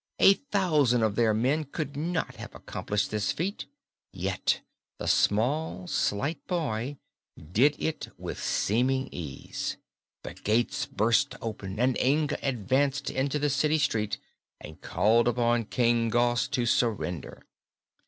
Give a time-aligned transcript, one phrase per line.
[0.17, 3.67] A thousand of their men could not have accomplished this feat,
[4.11, 4.61] yet
[4.97, 6.97] the small, slight boy
[7.51, 9.77] did it with seeming ease.
[10.23, 14.17] The gates burst open, and Inga advanced into the city street
[14.59, 17.45] and called upon King Gos to surrender.